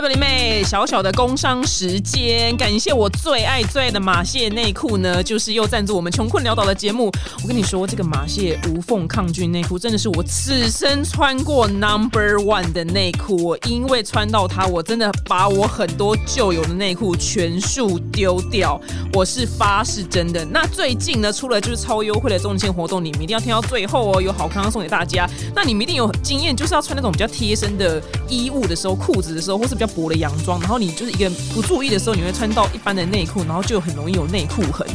[0.00, 7.10] Hello，表弟妹，小小的工商时间，感谢我最爱最爱的马蟹内裤呢，就是又赞助我们穷困潦倒的节目。
[7.42, 13.36] 我跟你说，这个马蟹无缝抗菌内裤真的是我此生穿过 Number One 的内裤。
[13.42, 18.80] 我因为穿到它，我真的把我很多旧有的内裤全数丢掉。
[19.14, 20.44] 我是发是真的。
[20.44, 25.28] 那最近呢，出了就是超优惠的中签活动，你们一定要听到最后哦，有好康送给大家。
[25.56, 34.86] 那你们一定有经验，就是要穿那种比较贴身的衣物的时候，裤子的时候，或是比较薄的洋装，然后你就是一个不注意的时候，你会穿到一般的内裤，然后就很容易有内裤痕。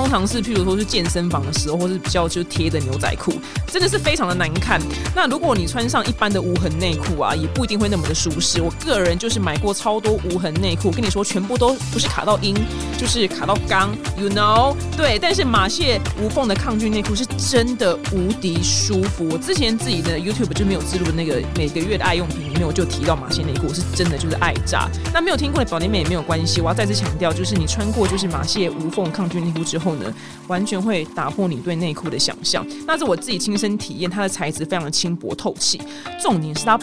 [0.00, 3.34] 通常是譬如说去健身房的时候，或是比较就贴的牛仔裤，
[3.66, 4.80] 真的是非常的难看。
[5.14, 8.62] 那如果你穿上一般的无痕内裤啊，也不一定会那么的舒适。
[8.62, 12.56] 我个人就是买过超多无痕内裤，跟你说全部都不是卡到阴，
[12.96, 14.74] 就是卡到钢，you know？
[14.96, 19.28] 对，但是马蟹无缝的抗菌内裤是真的无敌舒服。
[19.30, 24.88] 我之前自己的 YouTube 就没有记录的那个每个月的爱用品里面，我就提到马蟹内裤是真的就是爱炸。
[25.12, 29.89] 那没有听过的宝弟妹也没有关系，我要再次强调，就是你穿过就是马蟹无缝抗菌内裤之后。
[29.90, 30.14] 后呢，
[30.46, 32.64] 完全会打破你对内裤的想象。
[32.86, 35.80] 那是我自己亲身体验，它的材质非常的轻薄透气，
[36.22, 36.78] 重点是它。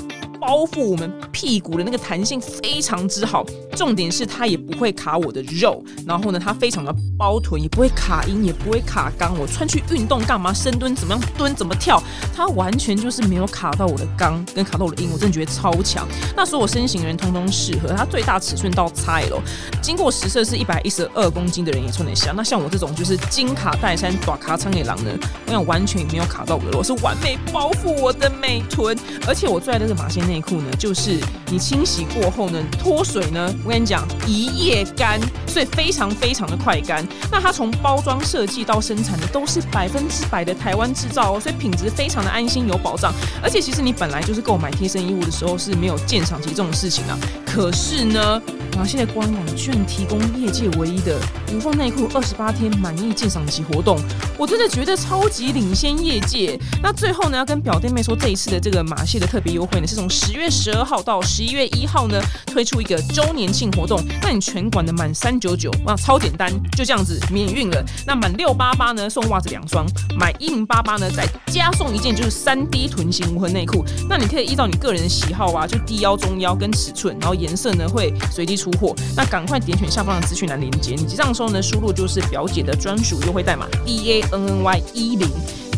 [0.48, 3.45] 包覆我们屁股的那个弹性非常之好，
[3.76, 9.34] 重点是它也不会卡我的肉，然后呢，它非常的包臀，也不会卡阴，也不会卡肛。
[9.38, 10.53] 我穿去运动干嘛？
[10.53, 11.22] 深蹲怎么样？
[11.38, 12.02] 蹲怎么跳？
[12.34, 16.08] 它完全就是没有卡到我的肛，跟卡到我的阴，我真的觉得超强。
[16.34, 19.42] 那所有身形人通通适合，它最大尺寸到 XL，
[19.81, 22.31] 经过实测是一百一十二公斤的人也穿得下。
[22.31, 25.12] 那像我这种就是金卡戴珊短卡苍野狼呢，
[25.48, 30.25] 我想完全没有卡到我的肉，是完美包覆我的美臀，而且我最爱的是马仙。
[30.28, 37.03] 内内裤呢，就是你清洗过后呢，脱水呢，我跟你讲，一夜干，所以非常非常的快干。
[37.31, 43.12] 那它从包装设计到生产的都是百分之百的台湾制造哦，所以品质非常的安心有保障。
[43.41, 48.39] 而且其实你本来就是购买贴身衣物的时候是没有鉴赏期这种事情啊，可是呢。
[48.78, 51.19] 马现在官网居然提供业界唯一的
[51.51, 53.97] 无缝内裤二十八天满意鉴赏期活动，
[54.38, 56.59] 我真的觉得超级领先业界。
[56.83, 63.97] 那最后呢，要跟表弟妹说，这一次的这个马蟹的特别优惠呢，是从十十月十二号到十一月一号呢，推出一个周年庆活动。
[64.21, 67.81] 那你全馆的满三九九，哇，超简单，就这样子免运了。
[68.05, 69.85] 那满六八八呢，送袜子两双；
[70.19, 73.85] 买一零八八呢，再加送一件就是三 D 臀型无痕内裤。
[74.09, 78.69] 那你可以依照你个人的喜好啊，就低腰、中腰跟尺寸，然后颜色呢会随机出。
[78.81, 85.29] 货，那赶快点选下方的资讯栏连接，你结账的时候呢，输入就是表姐的专属优惠代码 D A N N Y 一零，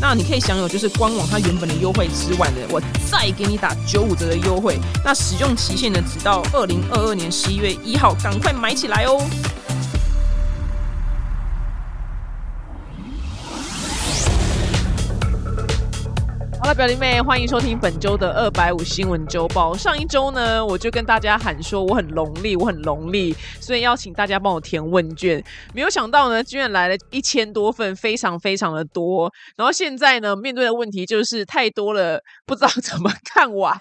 [0.01, 9.21] 那你可以享有就是官网它原本的优惠之外的，我再给你打九五折的优惠，那使用期限呢，直到二零二二年十一月一号，赶快买起来哦！
[16.75, 19.75] 表弟妹，欢迎收听本周的二百五新闻周报。
[19.75, 25.43] 上一周呢，我就跟大家喊说我很农历，我很农历，所以邀请大家帮我填问卷。
[25.73, 29.31] 没有想到呢，居然来了一千多份，非常非常的多。
[29.57, 33.75] 然后现在呢，面对的问题就是太多了，不知道怎么看完，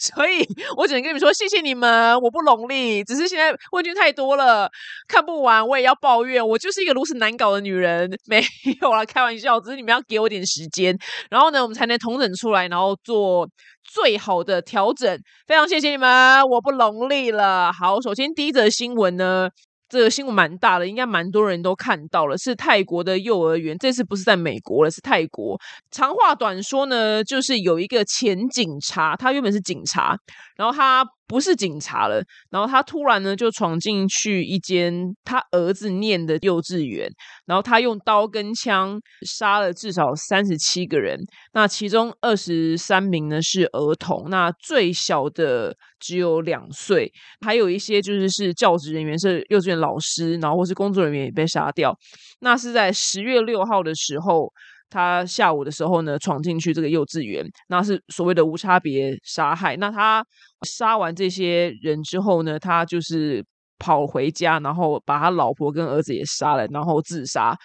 [0.00, 0.44] 所以
[0.76, 4.68] 我只能跟你们说，谢谢你们，我不农历，只是现在问卷太多了，
[5.06, 8.10] 看不完，我也要抱怨，我就是一个如此难搞的女人。
[8.26, 8.44] 没
[8.80, 10.98] 有啦，开玩笑，只是你们要给我点时间，
[11.30, 12.31] 然后呢，我们才能同等。
[12.34, 13.48] 出来，然后做
[13.82, 15.18] 最好的调整。
[15.46, 17.72] 非常谢谢你们，我不农历了。
[17.72, 19.48] 好，首先第一则新闻呢，
[19.88, 23.76] 这个新闻蛮大的，应该蛮多人都看到了，是泰国的幼儿园。
[23.78, 25.58] 这次不是在美国了，是泰国。
[25.90, 30.16] 长话短说呢，就是有一个前警察，他原本是警察，
[30.56, 31.04] 然后他。
[31.32, 34.92] 不是警察了，然后他突然呢就闯进去一间
[35.24, 37.08] 他儿子念的幼稚园，
[37.46, 41.18] 然后他用刀跟枪杀了至少三十七个人，
[41.54, 47.10] 那其中二十三名呢是儿童，那最小的只有两岁，
[47.40, 51.98] 还有一些就是是教职人员，是幼稚园老师，然后或是工作人员也被杀掉。
[52.40, 54.52] 那是在十月六号的时候。
[54.92, 59.76] 他下午的时候呢，闯进去这个幼稚园，那是所谓的无差别杀害。
[59.78, 60.24] 那他
[60.66, 63.44] 杀完这些人之后呢，他就是
[63.78, 67.56] 跑回家，然后把他老婆跟儿子也杀了，然后自杀。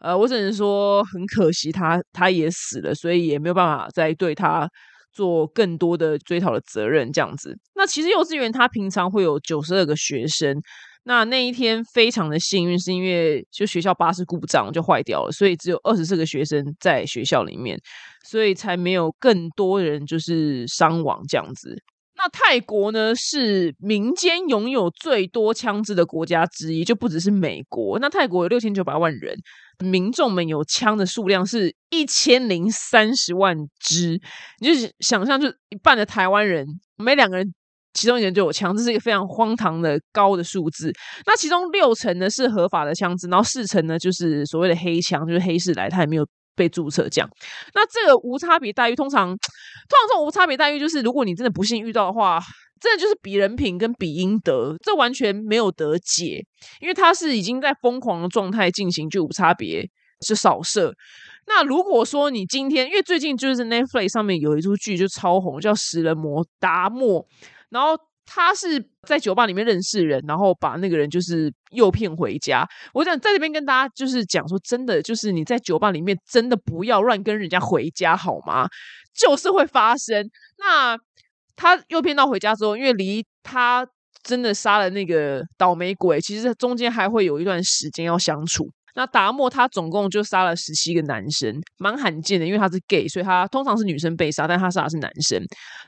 [0.00, 4.68] 呃，我只能说很可惜，他他也死了，所以也没有办法再对他
[5.12, 7.12] 做更多的追讨的责任。
[7.12, 10.60] 这样子，那其实幼稚园他平常会有九十二个学生。
[11.04, 17.76] 那那一天非常的幸运，是因为就学校巴士故障就坏掉了，所以只有二十四个学生在学校里面，
[18.24, 21.76] 所以才没有更多人就是伤亡这样子。
[22.14, 27.98] 那泰国呢是民间拥有最多枪支的国家之一，就不只是美国。
[27.98, 29.36] 那泰国有六千九百万人，
[29.80, 34.20] 民众们有枪的数量是一千零三十万支，
[34.60, 36.64] 你就想象就一半的台湾人，
[36.96, 37.52] 每两个人。
[37.94, 40.92] 其中一人就有枪，这是一个非常荒唐的高的数字。
[41.26, 47.28] 那其中六成呢是合法的枪支，然后四成呢就是所谓的黑枪，就是黑市来，他也没有被注册这样。
[47.74, 52.40] 那这个无差别待遇，通常通常这种无差别待遇，就是如果你真的不幸遇到的话，
[52.80, 56.42] 真的就是比人品跟比阴德，这完全没有得解，
[56.80, 59.88] 因为他是已经在疯狂的状态进行就无差别
[60.26, 60.92] 是扫射。
[61.46, 67.20] 那如果说你今天，因为最近就是 Netflix 上面有一出剧就超红，叫《食人魔达莫》，
[67.72, 72.68] 然后他是在酒吧里面认识人，然后把那个人就是诱骗回家。
[72.92, 78.68] 我想在这边跟大家就是讲说，真的就是你在酒吧里面真的不要乱跟人家回家好吗？
[79.14, 80.30] 就是会发生。
[80.58, 80.96] 那
[81.56, 83.86] 他诱骗到回家之后，因为离他
[84.22, 88.70] 真的杀了那个倒霉鬼，其实中间还会有一段时间要相处。
[88.94, 95.42] 那达莫他总共就杀了十七个男生，蛮罕见的，因为他是 gay，所以他通常是女生被杀，但他杀的是男生。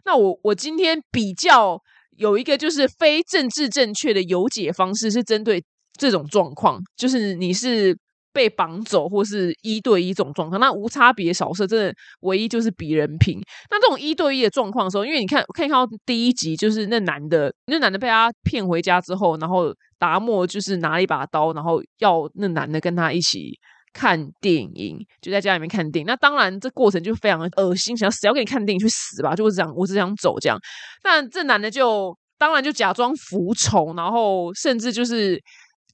[0.04, 1.78] 那我我今天比较
[2.16, 5.62] 有一个就是非政治正确的有解方式，是针对
[5.98, 7.96] 这种状况，就是你是
[8.34, 13.40] 被绑走或是一对一这种状况，那无差别扫射真的唯一就是比人品。
[13.70, 19.74] 那这种一对一的状况的时候，因为你看可以看到第一集，就是那男的，那男的被他骗回家之后，然后。
[19.96, 23.58] 达莫就是拿了一把刀，然后要那男的跟他一起
[23.90, 26.06] 看电影，就在家里面看电影。
[26.06, 30.58] 那当然，这过程就非常的恶心，想死要给你看电影去死吧，就是这样，我只想走这样。
[31.02, 35.40] 但这男的就当然就假装服从，然后甚至就是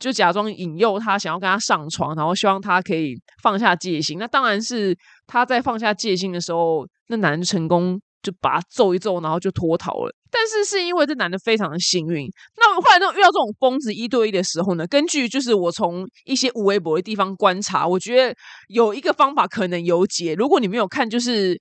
[0.01, 4.19] 就假装引诱他，想要跟他上床，然后希望他可以放下戒心。
[4.19, 4.97] 那当然是
[5.29, 8.01] 他在放下戒心的时候，那男人成功。
[8.23, 10.15] 就把他揍一揍，然后就脱逃了。
[10.31, 12.29] 但是是因为这男的非常的幸运。
[12.59, 18.35] 那后来呢，遇到这种疯子一对一的时候呢，根据就是我从一些无微博的地方观察，我觉得
[18.69, 20.35] 有一个方法可能有解。
[20.35, 21.59] 如果你没有看，就是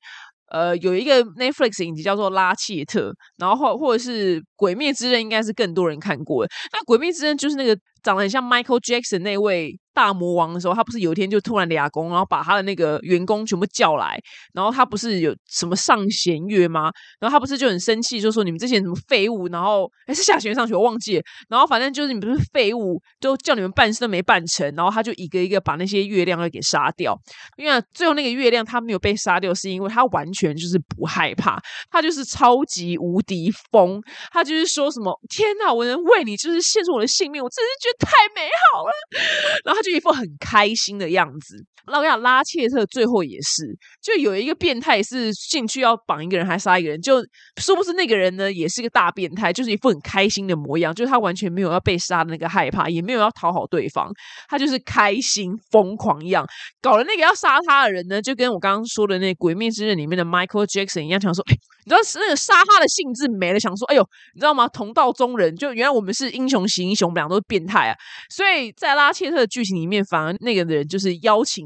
[0.51, 6.51] 呃有一个 Netflix 影集叫做《拉切特》，然后或或者是《鬼灭之刃》，应该是更多人看过的。
[6.73, 7.73] 那《鬼灭之刃》就是那个
[8.03, 9.79] 长得很像 Michael Jackson 那位。
[9.91, 14.17] 大魔王的时候，他不是有一天就突然俩工，然后把他的那个员工全部叫来，
[14.53, 16.89] 然后他不是有什么上弦月吗？
[17.19, 21.23] 然后他不是就很生气，就说你们这些什么废物，然后还是下弦上学，我忘记了。
[21.49, 27.19] 然后反正就是你们不是废物，就叫你们办事都没办成，然后他就一个一个把那些月亮给杀掉。
[27.57, 31.61] 因为最后那个月亮他没有被杀掉，是因为他完全就是不害怕，
[31.91, 34.01] 他就是超级无敌疯，
[34.31, 38.91] 他就是说什么天哪，我能为你就是献出我的性命，我真是觉得太美好了。
[39.65, 39.89] 然后他就。
[39.89, 41.65] 一副很开心的样子。
[41.87, 47.15] 那我讲拉切特最后也是，就有一个变态是进去要绑一个人还杀一个人，就
[47.59, 54.07] 说不是那个人呢，也是一个大变态，就是一副很开心的模样，就是他完全没有要被杀的那个害怕，也没有要讨好对方，
[54.47, 56.45] 他就是开心疯狂一样。
[56.79, 64.67] 搞了那个要杀他的人呢，就跟我刚刚说的那《鬼灭之刃》里面的 Michael Jackson 一样，想说，哎，你知道那个杀他的兴致没了，想说，哎呦，你知道吗？
[64.67, 67.95] 同道中人，就原来我们是英雄型英雄，我们俩都是变态啊。
[68.29, 71.65] 所以在拉切特的剧情里面，反而那个人就是邀请。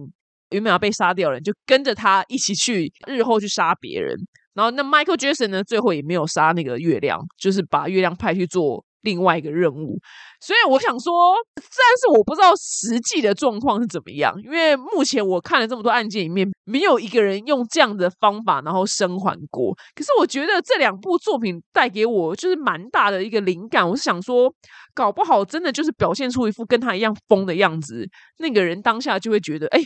[0.49, 4.15] 原本要被杀掉人，就跟着他一起去日后去杀别人。
[4.53, 9.97] 然后那 Michael Jackson 呢，最后也没有杀那个月亮，就是把月亮派去做另外一个任务。
[10.41, 19.73] 所以我想说，但是我不知道实际的状况是怎么样，因为目前我看了这么多案件里面，没有一个人用这样的方法然后生还过。
[19.95, 24.53] 可是我觉得这两部作品带给我就是蛮大的一个灵感，我是想说，
[24.93, 28.05] 搞不好真的就是表现出一副跟他一样疯的样子，
[28.39, 29.79] 那个人当下就会觉得，哎，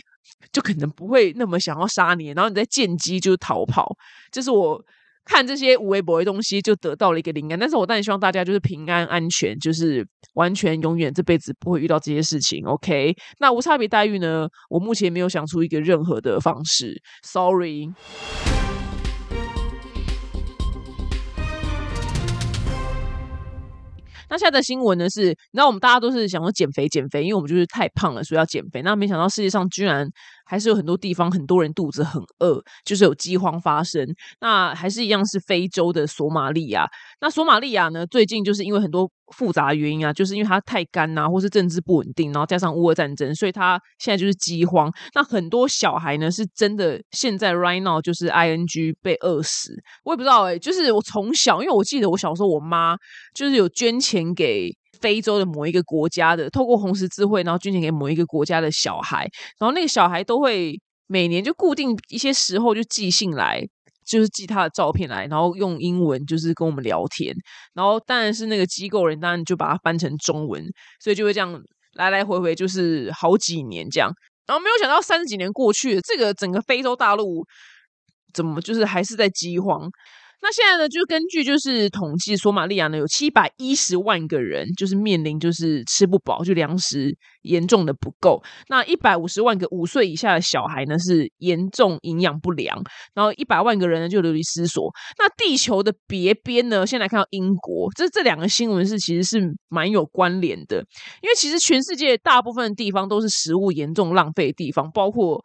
[0.52, 3.94] 就可能不会那么想要杀你，然后你再见机就逃跑。
[4.32, 4.82] 这是我。
[5.28, 7.58] 看这些无微博的东西，就得到了一个灵感。
[7.58, 10.04] 但是我当然希望大家就是平安安全，就是
[10.34, 12.64] 完全永远这辈子不会遇到这些事情。
[12.64, 14.48] OK，那无差别待遇呢？
[14.70, 17.90] 我目前没有想出一个任何的方式，Sorry。
[24.30, 25.08] 那现在的新闻呢？
[25.08, 28.82] 是，你知道我们大家都是想说减肥减肥，因为我们就是太胖了，所以要减肥。
[28.82, 30.08] 那没想到世界上居然。
[30.48, 34.02] 还是有很多地方，很多人肚子很饿，就是有饥荒发生。
[34.40, 36.86] 那还是一样是非洲的索马利亚。
[37.20, 44.90] 那索马利亚呢，最近就是因为很多复杂原因啊，就是因为它太干呐，或是政治不稳定，然后加上乌俄战争，所以它现在就是饥荒。
[45.14, 49.74] 那很多小孩呢，是真的现在 right now 就是 ing 被饿死。
[50.04, 52.96] 我也不知道哎，就是我从小，因为我记得我小时候，我妈
[53.34, 54.74] 就是有捐钱给。
[55.00, 59.28] 非洲的某一个国家的，透过红十字会，然后捐钱给某一个国家的小孩，
[59.58, 63.62] 然后那个小孩都会每年就固定一些时候就寄信来，
[64.06, 67.34] 就是寄他的照片来，然后用英文就是跟我们聊天，
[67.74, 70.64] 然后当然是那个机构人当然就把它翻成中文，
[71.00, 71.60] 所以就会这样
[71.94, 74.12] 来来回回就是好几年这样，
[74.46, 77.44] 然后没有想到三十几年过去，这个整个非洲大陆
[78.34, 79.90] 怎么就是还是在饥荒？
[80.40, 88.40] 那现在呢，就根据就是统计，索马利亚呢有七百一十万个人就是面临就是吃不饱，就粮食严重的不够。
[88.68, 92.80] 那一百五十万个五岁以下的小孩呢是严重营养不良，
[93.14, 94.92] 然后一百万个人呢就流离失所。
[95.18, 100.76] 那地球的别边呢，先来看到英国，这这两个新闻是其实是蛮有关联的，
[101.20, 105.42] 因为其实全世界大部分的地方都是食物严重浪费的地方，包括。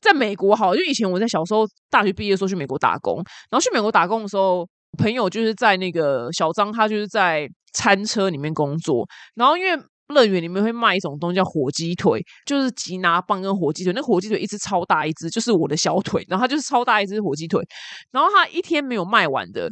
[0.00, 3.16] 在美国，好，就以前我在小时候大学毕业的时候去美国打工，
[3.50, 17.62] 然后去美国打工的时候，朋友就是在那个小张，他就是在餐车里面工作，然后因为乐园里面会卖一种东西叫火鸡腿，就是吉拿棒跟火鸡腿，那火鸡腿一只超大一只，就是我的小腿，然后它就是超大一只火鸡腿，
[18.10, 19.68] 然后他一天没有卖完的，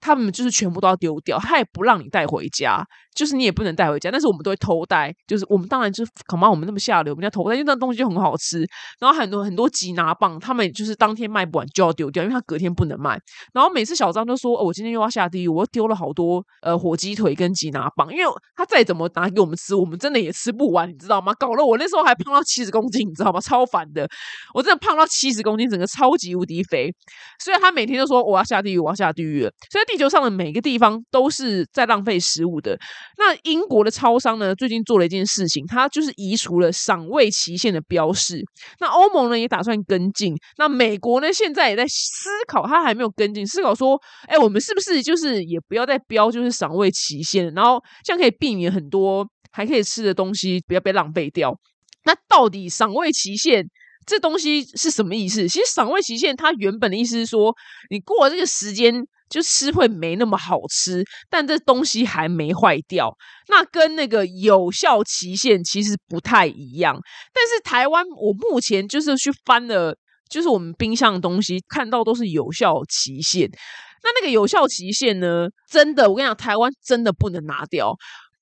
[0.00, 2.84] 他们就是全部都要丢掉，他也不让你带回家。
[3.12, 5.12] 就是你也不能带回家，但是我们都会偷带。
[5.26, 8.64] 就是我们当然就是恐怕我们那么下流，我们要偷带，因为那东西就很好吃。
[9.00, 13.18] 然后很多很多吉拿棒，他们就是当天卖不完就要丢掉，因为他隔天不能卖。
[13.52, 21.34] 然后每次小张就说：“哦，我今天又要下地狱，我又丢了好多呃火鸡腿跟吉拿棒，因为他再怎么拿给我们吃，我们真的也吃不完，你知道吗？
[21.34, 23.40] 搞得我那时候还胖到七十公斤，你知道吗？
[23.40, 24.08] 超烦的，
[24.54, 26.88] 我真的胖到七十公斤，整个超级无敌肥。
[27.40, 29.40] 所以他每天都说我要下地狱，我要下地狱。
[29.68, 32.78] 所以地球上的每个地方都是在浪费食物的。
[33.18, 38.42] 那英国的超商呢，最近做了一件事情，它就是移除了赏味期限的标示。
[38.78, 40.34] 那欧盟呢也打算跟进。
[40.56, 51.58] 那美国呢现在也在思考，它还没有跟进，思考说，哎，我们是不是就是也不要再标就是赏味期限，然后这样可以避免很多还可以吃的东西不要被浪费掉。
[52.04, 53.68] 那到底赏味期限
[54.06, 55.48] 这东西是什么意思？
[55.48, 57.54] 其实赏味期限它原本的意思是说，
[57.90, 59.06] 你过了这个时间。
[59.30, 63.10] 就吃会没那么好吃，但这东西还没坏掉，
[63.48, 66.98] 那跟那个有效期限其实不太一样。
[67.32, 69.96] 但是台湾，我目前就是去翻了，
[70.28, 73.48] 就是我们冰箱的东西，看到都是有效期限。
[74.02, 75.46] 那那个有效期限呢？
[75.70, 77.94] 真的，我跟你讲，台湾真的不能拿掉。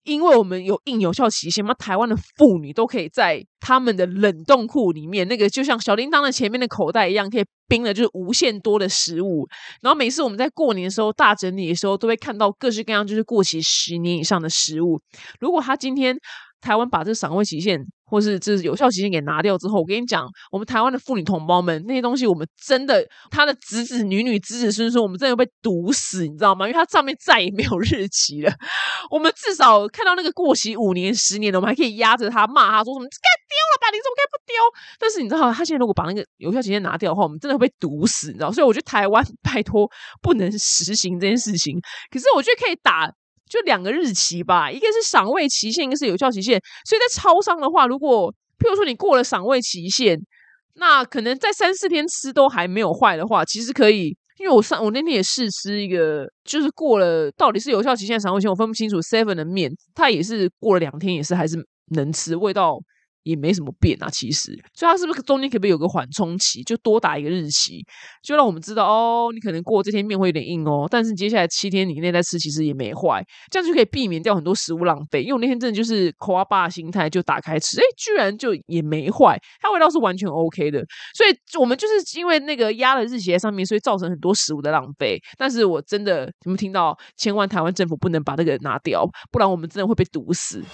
[0.08, 9.46] 因为我们有印有效期限嘛，台湾的妇女都可以在他们的冷冻库里面，那个就像小叮当的前面的口袋一样，可以冰了就是无限多的食物。
[9.82, 14.98] 然后每次我们在过年的时候大整理的时候，都会看到各式各样就是过期十年以上的食物。
[15.40, 16.16] 如果他今天
[16.62, 26.66] 台湾把这个赏味期限，或是就是有效期限给拿掉之后，我跟你讲，我们台湾的妇女同胞们，那些东西我们真的，他的子子女女、子子孙孙，我们真的被毒死，你知道吗？
[26.66, 28.52] 因为它上面再也没有日期了。
[29.10, 34.54] 我们至少看到那个过期五年、十年的，我们还可以压着他骂他说什么“该丢了吧，你怎么可以不丢？”
[34.98, 38.50] 但是你知道，他现在如果把那个有效期限拿掉的话，我们真的会被毒死，你知道？
[38.50, 39.88] 所以我觉得台湾 拜托
[40.22, 41.78] 不能实行这件事情。
[42.10, 43.12] 可是我觉得可以打。
[43.48, 46.60] 就两个日期吧，一个是赏味期限，一个是有效期限。
[46.84, 50.18] 所以在超商的话，如果譬如说你过了赏味期限，
[50.74, 54.16] 那可能在三四天吃都还没有坏的话，其实可以。
[54.38, 59.00] 因为我上我那天也试吃一个，就是过了到底是有效期限、赏味期限，我分不清楚。
[59.00, 62.78] Seven 的面，它也是过了两天，也是还是能吃，味道。
[63.28, 67.84] 也没什么变啊，其实，所以它是不是中间可不可以有个缓冲期，就多打一个日期，
[68.22, 75.20] 就让我们知道哦，你可能过这天面会有点硬哦，但是接下来七天以内再吃，其实也没坏，这样就可以避免掉很多食物浪费。
[75.20, 80.82] 因为我那天真的就是抠阿爸心态，就打开吃，哎，居然就也没坏，它味道是完全 OK 的。
[81.14, 85.20] 所以我们就是因为那个压了日期在上面，所以造成很多食物的浪费。
[85.36, 90.64] 但是我真的，你们听到，千万台湾政府不能把那个拿掉，不然我们真的会被毒死。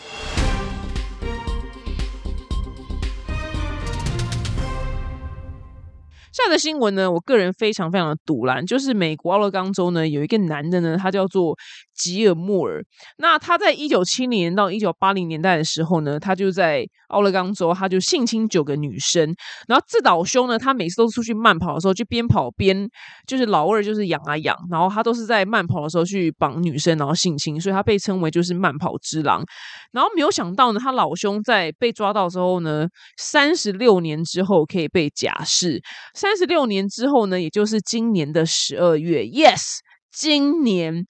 [6.35, 11.57] 下的新闻呢，我个人非常非常的堵拦，就是美国奥勒冈州呢有一个男的呢，他叫做
[11.95, 12.85] 吉尔莫尔。
[13.19, 19.35] 那他在一九七零年到一九八零年代的时候呢，他就在奥勒冈州，他就性侵九个女生。
[19.69, 22.89] 然后这老兄呢，他每次都出去慢跑的时候，就边跑边
[23.27, 29.45] 就是老二就是养啊养，然后他都是在慢跑的时候去绑女生，然后性侵，所以他被称为就是慢跑之狼。
[29.93, 35.81] 然后没有想到呢，他老兄在被抓到之后呢，三十六年之后可以被假释。
[36.15, 39.79] 三十六年之后呢，也就是今年的十二月，yes，
[40.11, 41.07] 今年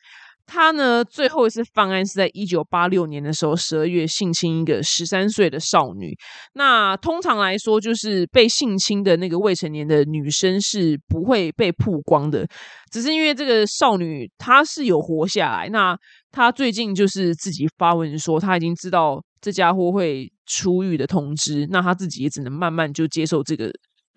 [0.47, 6.17] 他呢最后一次犯案是在一九八六年的时候十二月性侵一个十三岁的少女。
[6.55, 12.47] 那通常来说，就是被性侵的那个未成年的女生是不会被曝光的，
[12.91, 15.69] 只是因为这个少女她是有活下来。
[15.69, 15.97] 那
[16.31, 23.73] 她最近就是自己发文说，她已经知道这家伙会出狱的通知，那她自己也只能慢慢就接受这个。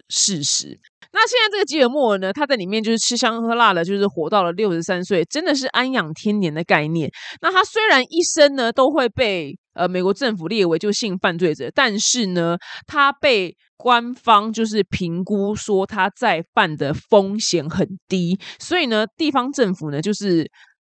[0.10, 0.80] 事实。
[1.20, 7.10] 那现在这个吉尔莫尔呢，他在里面就是吃香喝辣的，就是活到了六十三岁，真的是安养天年的概念。
[7.42, 12.56] 那他虽然一生呢都会被呃美国政府列为就性犯罪者，但是呢，
[12.86, 20.48] 他被官方就是评估说他再犯的风险很低，所以呢，地方政府呢，就是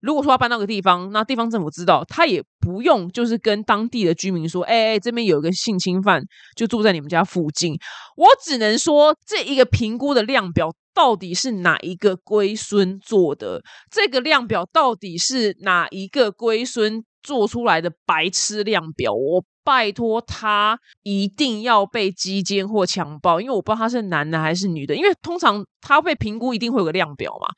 [0.07, 6.23] 如果说要搬到个地方，那地方政府知道，他也不用就是跟当地的居民说，哎哎，这边有一个性侵犯
[6.55, 7.77] 就住在你们家附近。
[8.17, 13.61] 我只能说，这一个评估的量表到底是哪一个龟孙做的？
[13.91, 19.13] 这个量表到底是哪一个龟孙做出来的白痴量表？
[19.13, 19.45] 我。
[19.67, 24.95] 拜托他一定要被击奸或强暴，因为我不知道他是男的还是女的。
[24.95, 27.49] 因为通常他被评估一定会有个量表嘛，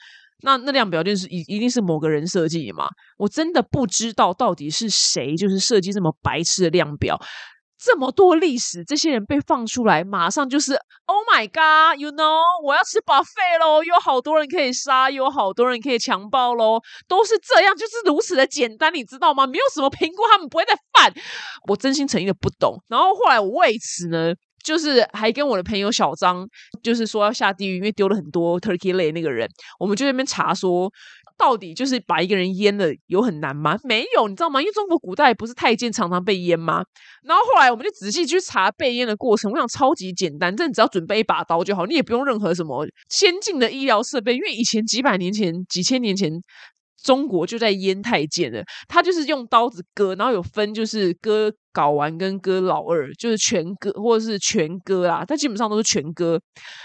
[0.42, 2.88] 那那量表就是一一定是某个人设计嘛。
[3.16, 7.20] 我真的不知道到底是谁就是设计这么白痴的量表。
[7.80, 10.72] 这么多历史，这些人被放出来，马上就是
[11.06, 19.46] Oh my God，you know，我要吃饱费喽，有好多人可以杀，有好多人可以强暴喽，都是这样，就是如此的简单，你知道吗？
[19.46, 21.14] 没有什么评估，他们不会再犯。
[21.68, 22.82] 我真心诚意的不懂。
[22.88, 24.34] 然后后来我为此呢，
[24.64, 26.46] 就是还跟我的朋友小张，
[26.82, 29.48] 就是说要下地狱，因为丢了很多 turkey 类那个人，
[29.78, 30.90] 我们就在那边查说。
[31.40, 33.78] 到底就是把一个人阉了有很难吗？
[33.84, 34.60] 没有，你知道吗？
[34.60, 36.82] 因为中国古代不是太监常常被阉吗？
[37.22, 46.28] 然后后来我们就仔细去查被阉的过程，我想超级简单，真的只要准备一把刀就好，你也不用任何什么先进的医疗设备，因为以前几百年前、几千年前
[47.02, 56.40] 中国就在阉太监了，他就是用刀子割，然后有分就是割睾丸跟割老二，就是全割或者是全割啊，他基本上都是全割。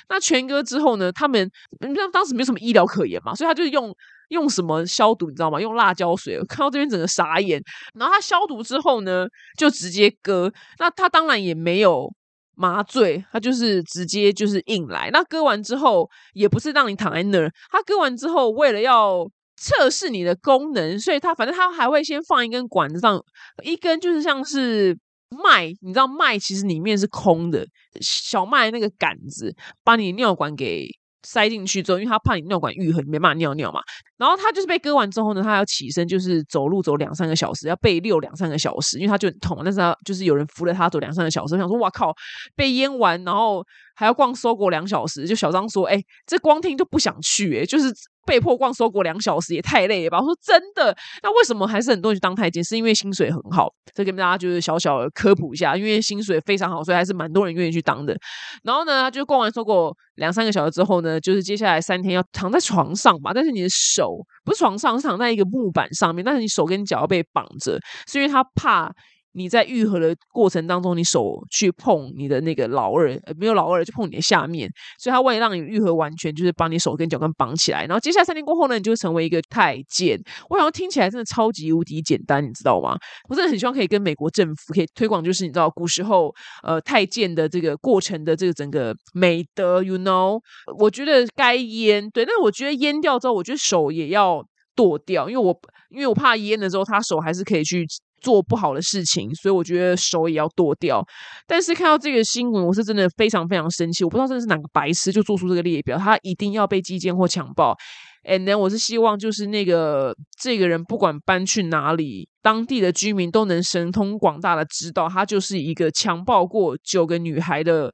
[0.09, 1.49] 那全割之后呢，他们
[1.85, 3.93] 你知道当时没有什么医疗可言嘛，所以他就用。
[4.29, 5.29] 用什么消毒？
[5.29, 5.61] 你知道吗？
[5.61, 6.39] 用辣椒水。
[6.45, 7.61] 看到这边整个傻眼。
[7.93, 9.27] 然后他消毒之后呢，
[9.59, 10.51] 就直接割。
[10.79, 12.11] 那他当然也没有
[12.55, 15.11] 麻醉，他就是直接就是硬来。
[15.11, 17.51] 那割完之后，也不是让你躺在那儿。
[17.69, 19.29] 他割完之后，为了要
[19.63, 23.23] 测试你的功能，所以他反正他还会先放一根管子上，
[23.63, 24.97] 一根就是像是
[25.43, 27.65] 脉，你知道脉其实里面是空的，
[28.01, 30.87] 小麦那个杆子，把你尿管给。
[31.25, 33.79] 塞进去之后，因为他怕你尿管愈合，你没办法尿尿嘛。
[34.17, 39.61] 然后他就是被割完之后呢，他要起身，就是走路走两三个小时，要被遛两三个小时，因为他就很痛。
[39.63, 42.13] 但是他就是有人扶着他走两三个小时，想说哇靠，
[42.57, 45.25] 被淹完，然后还要逛搜狗两小时。
[45.27, 47.93] 就小张说，哎，这光听就不想去，哎，就是。
[48.25, 50.17] 被迫逛搜狗两小时也太累了吧？
[50.17, 52.63] 我说真的，那为什么还是很多人去当太监？
[52.63, 53.69] 是因为薪水很好。
[53.93, 58.17] 这跟大家就是小小的科普一下，因为薪水非常好，所以还是蛮多人愿意去当的。
[58.63, 63.33] 然后呢，就逛完搜狗两三个小时之后呢，就是接下来三天要躺在床上嘛。
[63.33, 67.77] 但是你的手不是床上，是躺在一个木板上面，但是你手跟脚要被绑着，
[68.07, 68.89] 是因为他怕。
[69.33, 74.69] 你在愈合的过程当中，你手去碰你的那个老二，呃没有老二就碰你的下面，
[74.99, 77.85] 所以他为了让你愈合完全，就是把你手跟脚跟绑起来。
[77.85, 80.19] 然后接下来三天过后呢，你就会成为一个太监。
[80.49, 82.95] 我想听起来真的超级无敌简单，你知道吗？
[83.27, 90.39] 我真的很希望可以跟美国政府可以推广，就是你知道古时候呃太监的这个过程的这个整个美德，you know？
[90.77, 97.85] 我觉得该阉对，但我觉得阉掉之后，我觉得手也要剁掉，因为我因为我怕阉了之后，他手还是可以去。
[98.23, 101.05] 做不好的事情，所以我觉得手也要剁掉。
[101.45, 104.03] 但是看到这个新闻，我是真的非常非常生气。
[104.03, 107.77] 我不知道真的是哪个白痴就做出这个列表，他一定要被击奸或强暴。
[108.23, 117.93] And then 我是希望就是那个这个人不管搬去哪里，当地的居民都能神通广大的知道他就是一个强暴过九个女孩的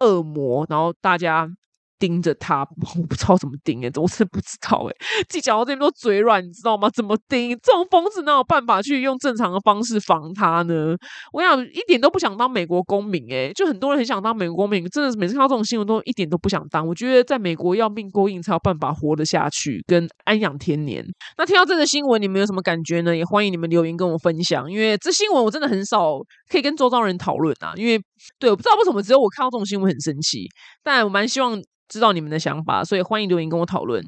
[0.00, 1.46] 恶魔，然后大家。
[1.98, 2.60] 盯着他，
[2.98, 4.94] 我不知道怎么盯哎，我真的不知道哎。
[5.28, 6.88] 自己讲到这边都嘴软，你知道吗？
[6.90, 7.50] 怎么盯？
[7.62, 10.96] 这种疯子哪有办法去用正常的方式防他呢？
[11.32, 16.86] 我想一点都不想当美国公民哎，就很多人很想当美国公民，真的是每次看到这种新闻都一点都不想当。
[16.86, 21.04] 我觉得在美国要命过硬才有办法活得下去，跟安养天年。
[21.38, 23.16] 那听到这个新闻，你们有什么感觉呢？
[23.16, 26.18] 也欢迎你们留言跟我分享，因为这新闻我真的很少
[26.50, 27.72] 可以跟周遭人讨论啊。
[27.76, 28.00] 因为
[28.38, 30.48] 对，我不知道为什么只有我看到这种新闻很生气，
[30.82, 31.62] 但我蛮希望。
[31.88, 34.04] 知道你们的想法，所以欢迎留言跟我讨论。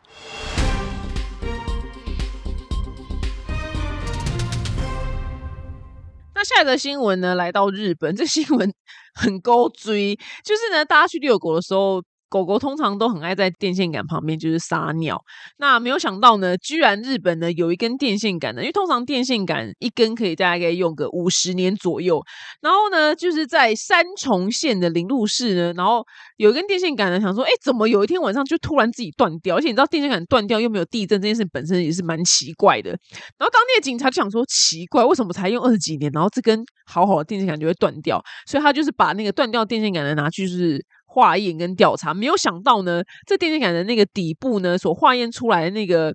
[6.34, 7.36] 那下一个新闻呢？
[7.36, 8.74] 来到日本，这新闻
[9.14, 12.02] 很勾追，就是呢，大家去遛狗的时候。
[12.28, 15.18] 狗狗通常都很爱在电线杆旁边就是撒尿，
[15.58, 22.22] 那没有想到呢，居然日本呢有一根电线杆呢，因为通常电线杆一根可以大概可以用个五十年左右，
[22.60, 26.04] 然后呢就是在三重县的林路市呢，然后
[26.36, 29.56] 有一根电线杆呢，想说，哎，怎么有一天晚上就突然自己断掉？
[29.56, 32.90] 而且你知道电线杆断掉又没有地震这件事本身也是蛮奇怪的。
[32.90, 38.22] 然后当地的警察就想说，奇怪，为什么才用二十几年，然后这根好好的电线杆就会断掉？
[38.46, 40.84] 所以他就是把那个断掉电线杆呢拿去就是。
[41.10, 46.14] 化验跟调查，没有想到呢，这电线杆的那个底部呢，所化验出来的那个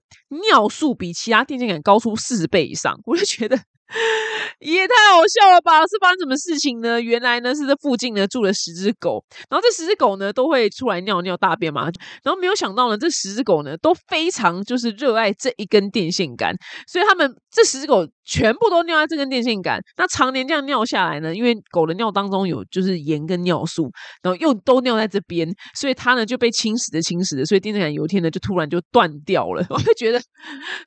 [0.52, 2.96] 尿素比其他电线杆高出四十倍以上。
[3.06, 3.58] 我就觉得
[4.60, 5.82] 也太好笑了吧！
[5.82, 7.00] 是发生什么事情呢？
[7.00, 11.84] 原来呢是这附近呢住了十只狗，然后这十只狗呢都会出来尿尿大便嘛，
[12.24, 16.56] 然后没有想到呢这十只狗呢都非常就是热爱这一根电线杆，
[16.88, 19.80] 所以他们这十只狗全部都尿在这根电线杆。
[19.98, 29.66] 那常年这样尿下来呢，因为狗的尿当中有就是盐跟尿素，然后又都尿在这边，所以它呢就被侵蚀的侵蚀的，所以电线杆有一天呢就突然就断掉了。
[29.70, 30.22] 我就觉得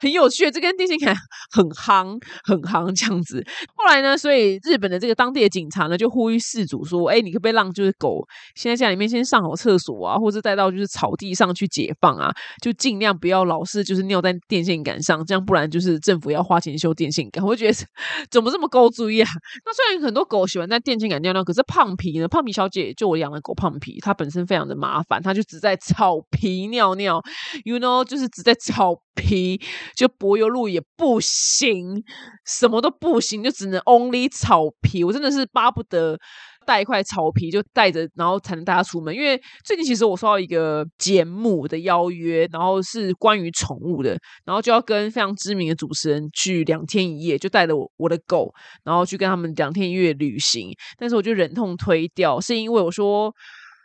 [0.01, 1.15] 很有趣，这根电线杆
[1.53, 3.45] 很夯很夯这样子。
[3.77, 12.33] 后来呢，所以日本的这个当地的警察呢，就呼吁事主说：“哎，你可不可以让就是狗先在家里面先上好厕所啊，或者带到就是草地上去解放啊？
[12.63, 17.45] 就尽量不要老是就是尿在电线杆上，这样不然就是政府要花钱修电线杆。
[17.45, 17.87] 我觉得
[18.31, 19.29] 怎么这么高注意啊？
[19.65, 22.27] 那虽然很多狗喜欢在电线杆尿尿，可是胖皮呢？
[22.27, 27.23] 胖皮小姐就我养的狗胖皮，它本身非常的麻烦，它就只在草皮尿尿
[27.65, 29.01] ，you know，就是只在草。
[29.17, 29.61] 皮
[29.97, 32.05] 就柏油路也不行，
[32.45, 35.03] 什么都不行，就只能 only 草皮。
[35.03, 36.17] 我真的是巴不得
[36.65, 39.15] 带一块草皮就带着，然后才能带它出门。
[39.15, 48.53] 因为最近其实我收到一个节目的邀约，然后是关于宠物的，然后就要跟非常知名的主持人去两天一夜，就带着我我的狗，
[48.85, 50.71] 然后去跟他们两天一夜旅行。
[50.99, 53.33] 但是我就忍痛推掉，是因为我说。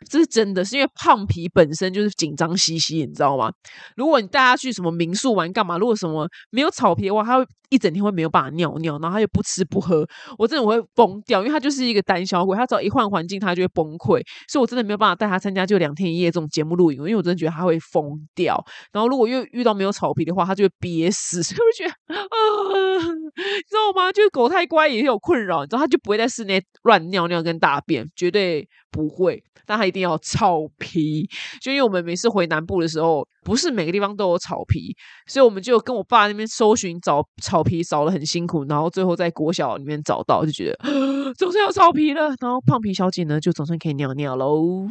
[0.08, 3.50] 这是真的，是因为胖皮本身就是紧张兮兮，你知道吗？
[3.96, 5.78] 如果你带他去什么民宿玩干嘛？
[5.78, 14.20] 如果什么没有草皮的话，他会一整天会没有办法尿尿，然后他又不吃不喝，我真的我会疯掉，因为他就是一个胆小鬼，他只要一换环境，他就会崩溃。
[14.48, 18.62] 所以我真的没有办法带他参加就两天一夜这种节目录影，因为我真的觉得他会疯掉。
[18.92, 22.26] 然后如果又遇到没有草皮的话，他就会憋死，是不是觉得啊？
[23.32, 24.12] 你知道吗？
[24.12, 29.42] 就是狗太乖也有困扰，你知道，他就不会在室内乱尿尿跟大便，绝对不会。
[29.64, 31.24] 但他一定要草皮，
[31.60, 34.94] 就因为我们每次回南部的时候，不是每个地方都有草皮，
[35.28, 40.78] 所以我们就跟我爸那边搜寻找草皮，找的很辛苦，然后最后在国小里面找到，就觉得
[41.38, 42.34] 总算有草皮了。
[42.40, 44.88] 然后胖皮小姐呢，就总算可以尿尿喽。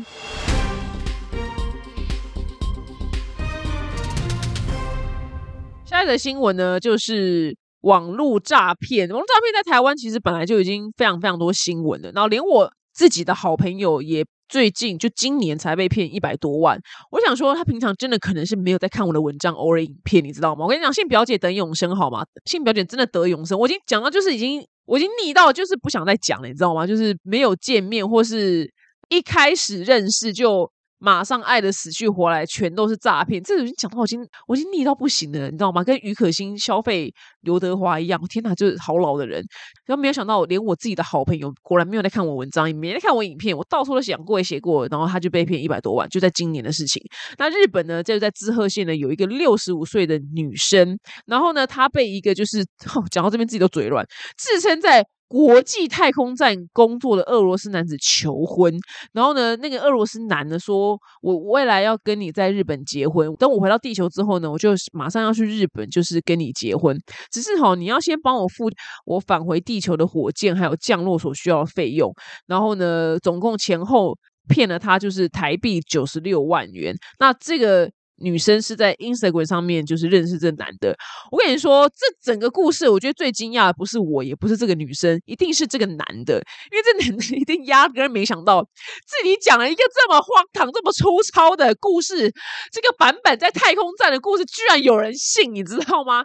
[5.85, 9.09] 下一则新闻呢，就是网络诈骗。
[9.09, 14.23] 网络诈骗在台湾其实本来就已经非常非常多新闻了，然后连我自己的好朋友也。
[14.47, 16.77] 最近就今年才被骗一百多万，
[17.09, 20.65] 我想说他平常真的可能是没有在看我的文章，偶尔影片，你知道吗？
[20.65, 22.25] 我跟你讲，信表姐等永生好吗？
[22.45, 26.85] 信表姐真的得永生，我已经讲到就是已经我已经腻到就是不想再讲了，你知道吗？
[26.85, 28.69] 就是没有见面或是
[29.07, 30.69] 一开始认识就。
[31.03, 33.41] 马上爱的死去活来，全都是诈骗。
[33.41, 35.83] 这已经讲到我已经我已经腻到不行了，你知道吗？
[35.83, 37.11] 跟余可欣消费
[37.41, 39.43] 刘德华一样，天哪，就是好老的人。
[39.85, 43.57] 然后没有想到，连我自己的好朋友，果然没有在看我文章，也没在看我影片。
[43.57, 47.01] 我到处都讲过，也写过，然后他就被骗一百多万，就在今年的事情。
[47.39, 52.63] 那日本呢，就在滋贺县呢，有一个六十五岁的女生，然后呢，她被一个就是
[53.09, 54.05] 讲到这边自己都嘴软，
[54.37, 55.03] 自称在。
[55.31, 58.77] 国际太空站工作的俄罗斯男子求婚，
[59.13, 66.99] 然后呢，那个俄罗斯男的说：“我未来要跟你在日本结婚，等我回到地球之后呢，我就马上要去日本，就是跟你结婚。
[67.31, 68.69] 只是哈，你要先帮我付
[69.05, 72.13] 我返回地球的火箭还有降落所需要的费用。
[72.45, 74.17] 然后呢，总共前后
[74.49, 76.93] 骗了他就是台币九十六万元。
[77.19, 77.89] 那这个。”
[78.21, 80.95] 女生是在 Instagram 上面就是认识这男的。
[81.31, 88.63] 我跟你说，这整个故事，我觉得最惊讶的不是我，也不是这个女生，一定是这个男的，因为这男的一定压根没想到
[89.05, 92.31] 自己讲了一个这么荒唐、这么粗糙的故事，
[92.71, 96.23] 这个版本在太空站的故事，居然有人信，你知道吗？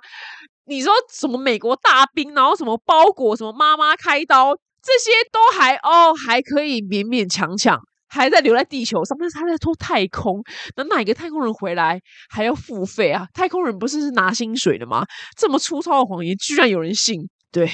[0.67, 7.81] 你说什么美国大兵，然后什么包裹，什么妈妈开刀，这些都还哦还可以勉勉强强。
[8.09, 10.43] 还在留在地球上，但是他在偷太空，
[10.77, 13.27] 那哪个太空人回来还要付费啊？
[13.35, 15.05] 太空人不是是拿薪水的吗？
[15.37, 17.29] 这么粗糙的谎言，居然有人信？
[17.53, 17.71] 对，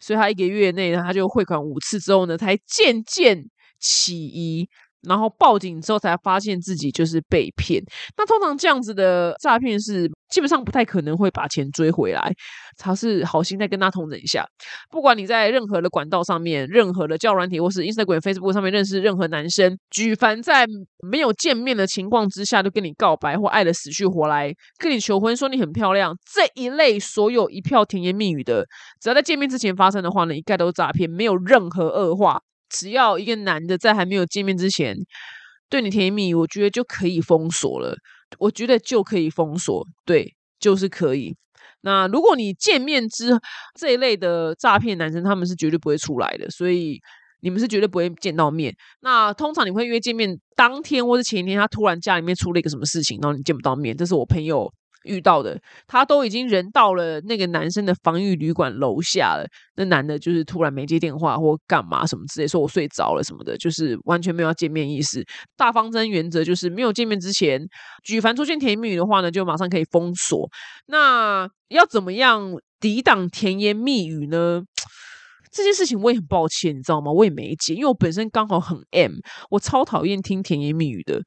[0.00, 3.44] 所以他一个月内呢，他就汇款五次之后呢，才渐渐
[3.80, 4.68] 起疑。
[5.08, 7.82] 然后报警之后才发现自己就是被骗。
[8.16, 12.32] 那通常这样子的诈骗是基本上不太可能会把钱追回来。
[12.76, 14.44] 他是好心在跟他同等一下。
[14.90, 20.66] 不管你在任何的管道上面、任何的教软体或是 Instagram、Facebook 上面认识任何男生，举凡在
[21.08, 28.66] 没有见面的情况之下就跟你告白或爱的死去活来，跟你求婚说你很漂亮这一类所有一票甜言蜜语的，
[29.00, 32.40] 只要在见面之前发生的话呢，一概都是诈骗，没有任何恶化。
[32.74, 34.96] 只要一个男的在还没有见面之前
[35.70, 37.96] 对你甜蜜，我觉得就可以封锁了。
[38.38, 41.36] 我觉得就可以封锁，对，就是可以。
[41.82, 43.30] 那如果你见面之
[43.78, 46.98] 这一类的诈骗男生，他们是绝对不会出来的，所以
[47.42, 48.74] 你们是绝对不会见到面。
[49.02, 54.68] 那通常你会约见面当天或是前一天，他突然家里面出了一个什么事情，然后你见不到面，这是我朋友
[55.04, 59.46] 遇到的，他都已经人到了那个男生的防御旅馆楼下了。
[59.76, 65.24] 那男的就是突然没接电话或干嘛什么之类，说我睡着了什么的，就是完全没有要见面意思。
[65.56, 67.66] 大方针原则就是没有见面之前，
[68.02, 70.48] 举凡出现甜言蜜语的话呢，就马上可以封锁。
[70.86, 74.62] 那要怎么样抵挡甜言蜜语呢？
[75.50, 77.12] 这件事情我也很抱歉，你知道吗？
[77.12, 79.12] 我也没解，因为我本身刚好很 M，
[79.50, 81.22] 我超讨厌听甜言蜜语的。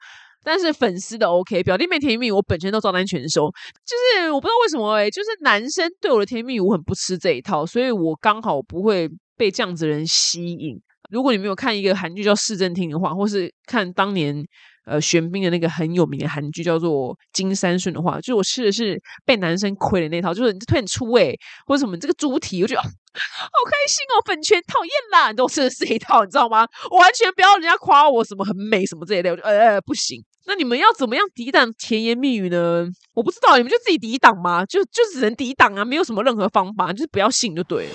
[0.48, 3.52] 但是粉丝的 OK，表弟妹甜言蜜我本身都照单全收。
[3.86, 10.82] 就是我不知道为什么哎，就是男生对我的甜蜜我很不吃这一套，所以我刚好不会被这样子人吸引。
[11.10, 14.42] 如果你没有看一个韩剧叫《市政厅》的话，或是看当年
[14.86, 26.68] 呃玄彬的那个很有名的韩剧叫做《金三顺》的话，就我吃的是被男生亏的那套，就是你推很出位，或者什么这个猪蹄，我觉得 好开心哦，粉圈讨厌啦，你都吃的是一套，你知道吗？
[26.90, 30.22] 我完全不要人家夸我什么很美什么这一类，我就呃呃不行。
[30.50, 32.88] 那你们要怎么样抵挡甜言蜜语呢？
[33.14, 34.66] 我不知道，你们就自己抵挡吗？
[34.66, 37.92] 就就只能抵挡啊，没有什么任何方法，就是不要信就对了。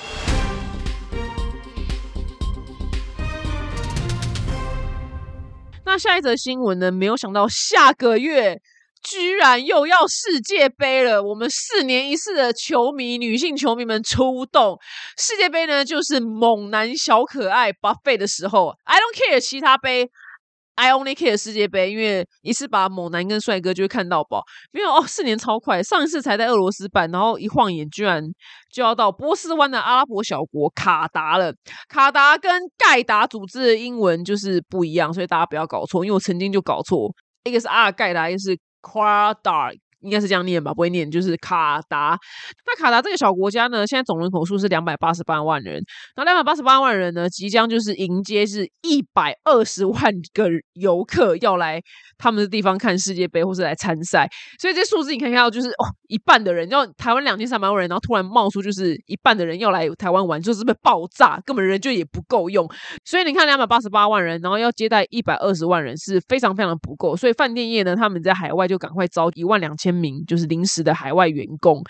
[5.87, 6.93] 那下一则新闻呢？
[6.93, 8.61] 没有想到下个月
[9.03, 14.79] 居然又要世界杯了，我们四年一次的球迷女性球迷们出动，
[15.17, 20.11] 世界杯呢就是猛男小可爱 buffet 的时候，I don't care 其他杯。
[20.75, 24.43] I only care 世界杯，因为一次把猛男跟帅哥就会看到饱。
[24.73, 28.23] 没有哦，四年超快，上一次才在俄罗斯办，然后一晃眼居然
[28.73, 31.53] 就要到波斯湾的阿拉伯小国卡达了。
[31.89, 37.13] 卡达跟盖达组织的英文就是不一样，所以大家不要搞错，因为我曾经就搞错，
[37.45, 39.77] 一个是阿尔盖达，一个是 Qatar。
[40.03, 42.19] 应该是这样念吧，不会念，就是卡达。
[42.67, 45.83] 那卡达这个小国家呢，现在总人口数是两百八十八万人。
[46.17, 51.81] 那两百八十八万人呢，即将就是迎接是一百二十万个游客要来
[52.19, 54.29] 他们的地方看世界杯，或是来参赛。
[54.61, 62.69] 所以这数字你可以看到，就是哦，一半的人，要台湾两千三百万人，然后突然冒出就是一半的人要来台湾玩，就是被爆炸，根本人就也不够用。
[63.05, 67.17] 所以你看两百八十八万人，然后要接待一百二十万人，是非常非常的不够。
[67.17, 69.92] 所以饭店业呢，他们在海外就赶快招一万两千。
[69.93, 71.83] 名就是临时的海外员工，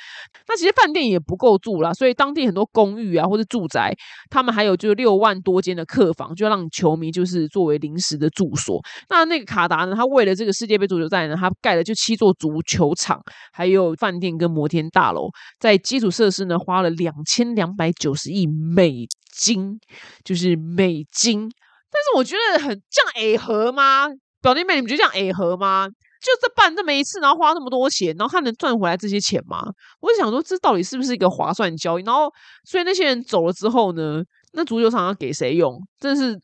[0.48, 3.94] 那其实饭店也不够住啦，所以当地很多公寓啊或者住宅，
[4.30, 8.80] 他们还有就是六万多间的客房，就让球迷就是作为临时的住所。
[9.08, 13.20] 那那个卡达呢，他为了这个世界杯足球赛呢，他盖了就七座足球场，
[13.52, 19.78] 还有饭店跟摩天大楼，在基础设施呢花了两千两百九十亿美金，
[20.24, 21.50] 就是美金。
[21.90, 24.08] 但是我觉得很这样合吗？
[24.40, 25.88] 表弟妹，你们觉得这样合吗？
[26.22, 29.60] 就这办这么一次，然后花那么多钱，然后他能赚回来这些钱吗？
[30.00, 32.02] 我就想说，这到底是不是一个划算交易？
[32.04, 32.32] 然后，
[32.64, 35.76] 所以那些人走了之后呢，那足球场要给谁用？
[35.98, 36.40] 真的是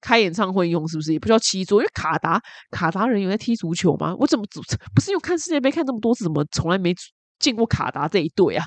[0.00, 1.12] 开演唱会用，是不是？
[1.12, 2.40] 也不叫七桌，因为卡达
[2.72, 4.14] 卡达人有在踢足球吗？
[4.18, 4.44] 我怎么
[4.94, 6.92] 不是因为看世界杯看这么多次，怎么从来没
[7.38, 8.64] 见过卡达这一队啊？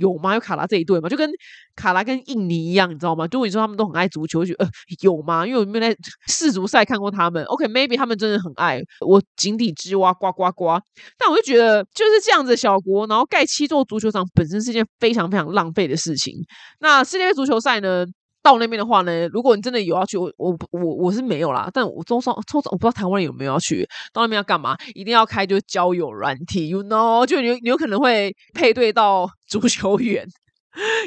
[0.00, 0.34] 有吗？
[0.34, 1.08] 有卡拉这一队吗？
[1.08, 1.30] 就跟
[1.76, 3.28] 卡拉跟印尼一样，你知道吗？
[3.28, 4.66] 就你说他们都很爱足球，就呃
[5.02, 5.46] 有吗？
[5.46, 7.44] 因为我没有在世足赛看过他们。
[7.44, 10.80] OK，maybe 他们真的很爱我井底之蛙，呱呱呱。
[11.18, 16.34] 但我就觉得就是这样子的小国，然后盖七座足球场本身是一件非常非常浪费的事情。
[16.80, 18.04] 那世界杯足球赛呢？
[18.42, 21.68] 到那边的话呢，如果你真的有要去，我我我我是没有啦。
[21.72, 24.76] 但我中上抽，我不知道台湾人有没有要去到那边要干嘛？
[24.94, 27.26] 一定要开就是交友软体，you know？
[27.26, 30.26] 就你你有可能会配对到 足球员，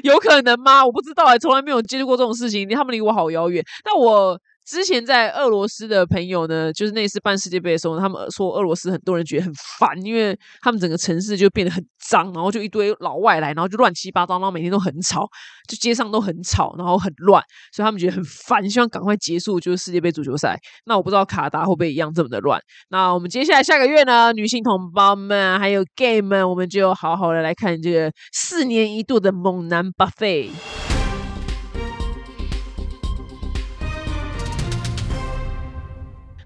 [0.04, 0.86] 有可能吗？
[0.86, 3.64] 我不知道哎，从来没有接触过这种事情，他们离我好遥远。
[3.84, 4.40] 但我。
[4.66, 15.28] 之前在俄罗斯的朋友呢，就是那次办世界杯的时候，他们说俄罗斯很多人觉得很烦，因为他们整个城市就变得很脏，然后就一堆老外来，然后就乱七八糟，然后每天都很吵，
[15.68, 20.58] 就街上都很吵，然后很乱，所以他们觉得很烦，希望赶快结束就是世界杯足球赛。
[20.86, 22.60] 那我不知道卡达会不会一样这么的乱。
[22.90, 30.83] 那我们接下来下个月呢，女性同胞们还有 gay 们，我们就好好的来看这个四年一度的猛男 buffet。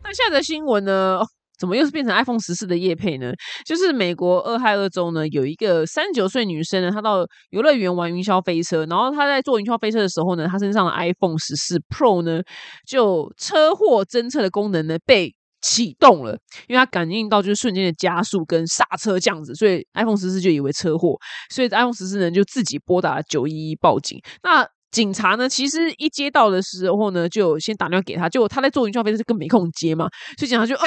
[0.08, 1.20] 那下则新闻呢？
[1.60, 3.34] 怎么又是变成 iPhone 十四的叶配呢？
[3.66, 12.40] 就是美国俄亥俄州呢，有一个三十九岁女生呢，她到游乐园玩云霄飞车，然后她在坐云霄飞车的时候呢，她身上的 iPhone 十四 Pro 呢，
[12.88, 21.18] 就车祸侦测的功能呢被启动了，因为她感应到就是瞬间的加速跟刹车这样子，所以 iPhone 十四就以为车祸，
[21.50, 24.22] 所以 iPhone 十四呢就自己拨打九一一报警。
[24.42, 30.86] 那警察呢，其实一接到的时候呢，就先打电话给他，结果他在坐云霄飞车，更没空接嘛，所以警察就呃，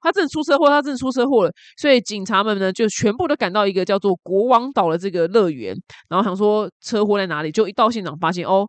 [0.00, 5.76] 他真的出车祸，他真的出车祸了，所以警察们呢就全部都赶到一个叫做国王岛的这个乐园，
[6.08, 8.66] 然后想说车祸在哪里，就一到现场发现哦，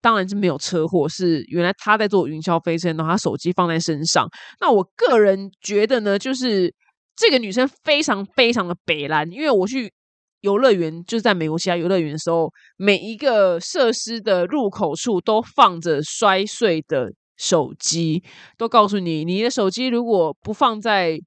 [0.00, 4.26] 当然是没有车祸，是原来他在坐云霄飞车，然后他手机放在身上。
[4.60, 6.74] 那我个人觉得呢，就是。
[7.20, 9.92] 这个女生非常非常的北蓝，因为我去
[10.40, 18.22] 游乐园，就是在美国其他游乐园的时候，每一个设施的入口处都放着摔碎的手机，
[18.56, 21.18] 都告诉你，你的手机如果不放在。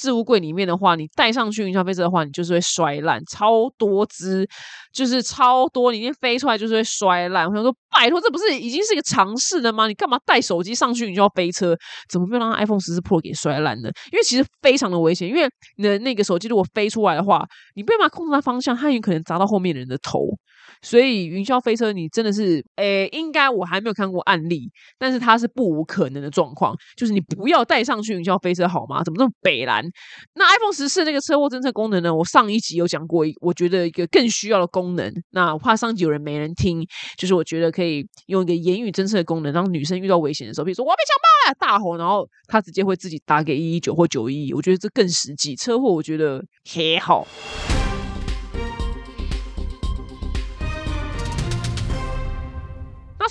[0.00, 4.48] 置物柜里面的话，你带上去云霄飞车的话，你就是会摔烂，超多只，
[4.92, 7.46] 就是超多，里面飞出来就是会摔烂。
[7.46, 9.86] 我想说，拜托，这不是已经是一个尝试了吗？
[9.86, 11.76] 你干嘛带手机上去云霄飞车？
[12.08, 13.90] 怎么没有让 iPhone 十四 Pro 给摔烂呢？
[14.10, 20.20] 因为其实非常的危险，因为你的那个手机如果飞出来的话，你没办法控制它方向，它有可能砸到后面人的头。
[20.82, 29.02] 所以云霄飞车，你真的是，诶，应该我还没有看过案例，但是它是不无可能的状况，就是你不要带上去云霄飞车好吗？
[29.04, 29.84] 怎么这么北蓝？
[30.34, 32.14] 那 iPhone 十四那个车祸侦测功能呢？
[32.14, 35.12] 我上一集有讲过，我觉得一个更需要的功能。
[35.30, 36.86] 那我怕上集有人没人听，
[37.18, 44.54] 就是我觉得可以用一个言语侦测的功能，让女生遇到危险的时候，比如说我要被强暴了，大吼，然后她直接会自己打给一一九或九一一。
[44.54, 45.54] 我觉得这更实际。
[45.54, 47.26] 车祸我觉得还好。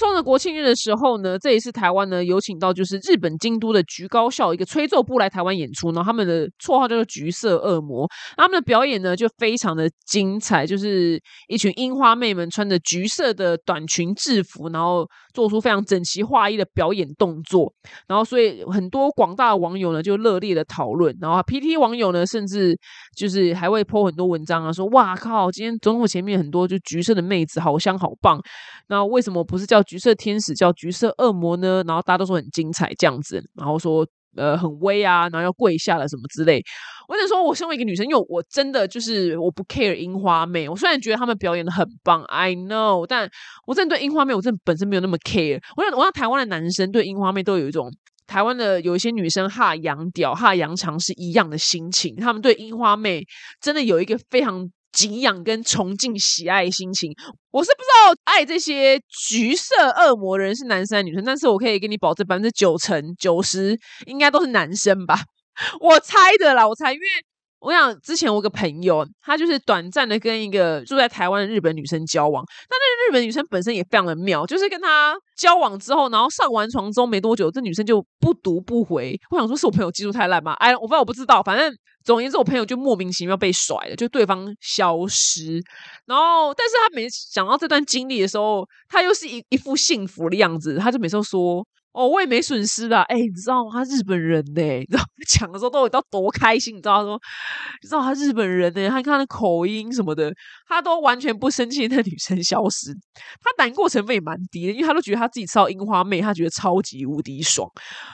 [0.01, 8.07] 那说呢，国庆日的时候呢，这一次台湾呢有请到就是日本京都的橘高校一个吹奏部来台湾演出，然后他们的绰号叫做橘色恶魔，
[8.38, 17.69] 他们的表演呢就非常的精彩，就是一群樱花妹们穿着橘色的短裙制服，然后做出非常整齐划一的表演动作，
[18.07, 22.73] 然后所以很多广大的网友呢就热烈的讨论，然后 P T 网友呢甚至
[23.17, 28.41] 就是还会 po 很多文章啊，说哇靠，今天总统前面很多就橘色的妹子好香好棒，
[28.88, 29.83] 那为什么不是叫？
[29.89, 36.63] 橘色天使叫橘色恶魔呢，然后大家都说很精彩这样子，然后说呃很威啊，然后要跪下了什么之类。
[37.08, 40.69] 我只能说，我身为一个女生，因为我真的就是我不 care 樱花妹。
[40.69, 43.28] 我虽然觉得他们表演的很棒，I know，但
[43.65, 45.60] 我真的对樱花妹，我真的本身没有那么 care。
[45.75, 47.91] 我想，我想台湾的男生对樱花妹都有一种
[48.28, 53.25] 台湾的有一些女生哈洋屌哈洋长是一样的心情，他们对樱花妹
[53.60, 54.69] 真的有一个非常。
[54.91, 57.12] 敬仰跟崇敬喜爱心情，
[57.52, 65.19] 我是不知道爱这些橘色恶魔的人是男生还女生，但是我可以给你保证百分之九成九十应该都是男生吧，
[65.80, 67.06] 我猜的啦，我猜，因为
[67.60, 80.54] 我想之前我个朋友，他就是短暂的跟一个住在台湾的日本女生交往，但那个日本女生本身也非常的妙，就是跟他交往之后，然后上完床之后没多久，这女生就不读不回，我想说是我朋友技术太烂吗？
[80.54, 81.71] 哎，我不知道，我不知道，反正。
[82.03, 85.62] 总而言之，我朋友就莫名其妙被甩了，就对方消失。
[86.05, 91.65] 然后，但是他每次讲到这段经历的时候，他又是一一副幸福的样子，他就每次都说。
[91.91, 93.71] 哦，我也没损失的，哎，你知道吗？
[93.73, 97.19] 他日本人呢，你知道讲的时候都有到多开心，你知道说，
[97.82, 100.32] 你知道他日本人呢，他看他的口音什么的，
[100.67, 101.88] 他都完全不生气。
[101.88, 102.93] 那女生消失，
[103.41, 107.67] 他难过成分也蛮低的，因为他都觉得他自己吃到樱花妹，他觉得超级无敌爽。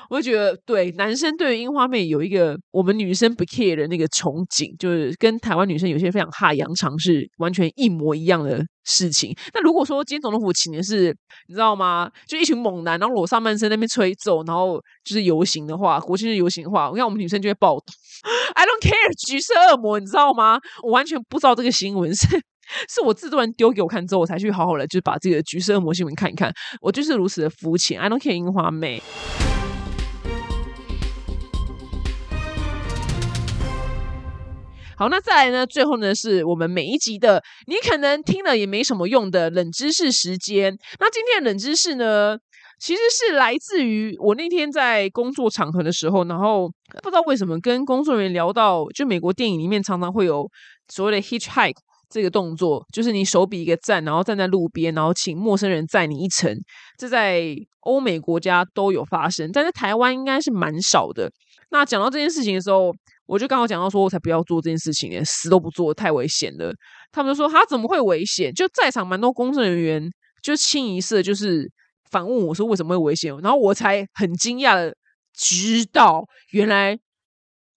[0.09, 8.63] 我就觉得，对男生对于樱花妹有一个我们女生不 care 的那个憧憬，就是跟台湾女生有些非常哈洋长是完全一模一样的。
[8.85, 9.35] 事情。
[9.53, 11.15] 那如果说今天总统府请的是，
[11.47, 12.09] 你知道吗？
[12.27, 17.83] 就一群猛男，然后裸上半身那边吹奏，然后就是游行的话，国庆日游行的话，我看我们女生就会暴动。
[18.53, 20.59] I don't care，橘色恶魔，你知道吗？
[20.83, 22.27] 我完全不知道这个新闻是
[22.89, 26.53] 是我制作人丢给我看之后，我才去好好的就是把这个橘色恶魔新闻看一看。
[26.81, 27.99] 我就是如此的肤浅。
[27.99, 29.01] I don't care 樱花妹。
[34.97, 35.65] 好，那再来呢？
[35.65, 40.77] 最后呢，是我们每一集的你可能听了也没什么用的冷知识时间。
[40.99, 42.37] 那今天的冷知识呢，
[42.79, 46.69] 其实是来自于我那天在工作场合的时候，然后
[47.03, 50.49] 不知道为什么跟工作人员聊到，就美国电影里面常常会有
[50.87, 51.75] 所谓的 hitchhike
[52.09, 56.55] 这个动作，就是你手比一个赞，然后站在路边，然后请陌生人载你一程。
[56.97, 61.29] 这在欧美国家都有发生，但在台湾应该是蛮少的。
[61.71, 62.93] 那讲到这件事情的时候，
[63.25, 66.73] 我就刚好讲到说，我才不要做这件事情，连死都不做，太危险了。
[67.11, 68.53] 他们就说他怎么会危险？
[68.53, 70.09] 就在场蛮多工作人员
[70.41, 71.71] 就清一色就是
[72.11, 73.35] 反问我说为什么会危险？
[73.41, 74.95] 然后我才很惊讶的
[75.33, 76.97] 知道原来。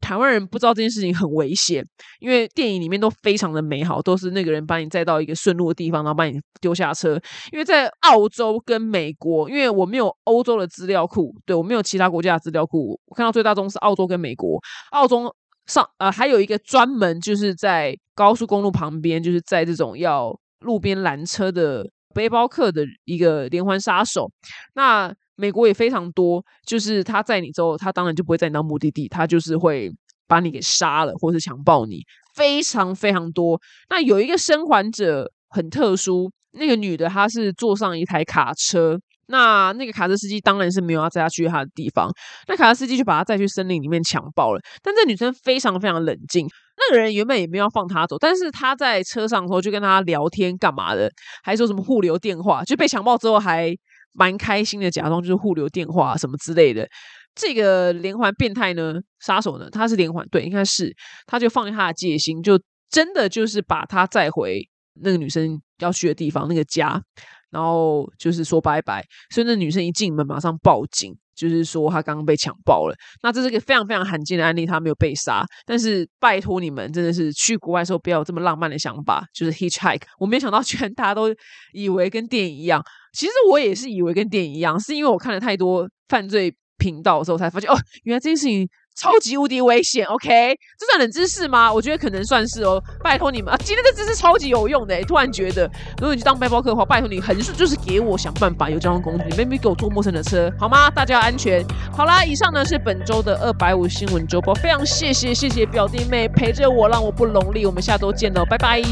[0.00, 1.84] 台湾人不知道这件事情很危险，
[2.20, 7.20] 因为电影里面都非常的美好，都是那个人把你载到一个顺路的地方，然后把你丢下车。
[7.50, 14.60] 因为在澳洲跟美国，因为我没有欧洲的资料库，对我没有其他国家的资料库，我看到最大宗是澳洲跟美国。
[14.92, 15.34] 澳洲
[15.68, 24.28] 上呃还有一个专门就是在高速公路旁边，就是在这种要路边拦车的背包客的一个连环杀手。
[24.74, 29.88] 那美国也非常多，就是他在你之后，他当然就不会载你到目的地，他就是会
[30.26, 32.02] 把你给杀了，或是强暴你，
[32.34, 33.60] 非常非常多。
[33.88, 38.98] 那有一个生还者很特殊，那个女的她是坐上一台卡车，
[39.28, 42.10] 那那个卡车司机当然是没有要载他去他的地方，
[42.46, 44.60] 那卡车司机就把他载去森林里面强暴了。
[44.82, 51.10] 但这女生非常非常冷静，那个人原本也没有要放他走，但是他在车上的时候就跟他聊天干嘛的，
[51.42, 53.72] 还说什么互留电话，就被强暴之后还
[54.14, 56.88] 蛮开心的，假装就是互留电话什么之类的。
[57.34, 60.92] 这个连环变态呢，杀手呢，他是连环，对，应该是
[61.26, 62.58] 他就放下他的戒心，就
[62.90, 64.60] 真的就是把他载回
[65.02, 67.02] 那个女生要去的地方那个家。
[67.50, 72.94] 然后就是说拜拜，所以那女生一进门马上报警，就是说她刚刚被强暴了。
[73.22, 75.46] 那这是个非常非常罕见的案例，她没有被杀。
[75.64, 80.02] 但是拜托你们，真的是去国外的时候不要有这么浪漫的想法，就是 hitchhike。
[80.18, 81.34] 我没想到居然大家都
[81.72, 82.84] 以为跟电影一样，
[83.14, 88.68] 其实我也是以为跟电影一样，是因为我看了太多犯罪频道的时候才发现，哦，原来这件事情。
[88.98, 90.58] 超级无敌危险，OK？
[90.78, 91.72] 这算冷知识吗？
[91.72, 92.82] 我觉得可能算是哦。
[93.02, 100.90] 拜托你们啊，今天的知识超级有用的，突然觉得，如果你去当背包客的话，拜托你横竖就是给我想办法有交通工具，你别给我坐陌生的车，好吗？
[100.90, 101.64] 大家要安全。
[101.96, 107.66] 好啦，以上呢是本周的二百五新闻周报，非常谢谢谢谢表弟妹陪着我，让我不 lonely。
[107.66, 108.82] 我们下周见喽，拜拜。